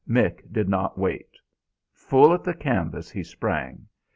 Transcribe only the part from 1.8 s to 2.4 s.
full